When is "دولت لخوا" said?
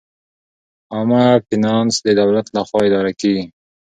2.21-2.79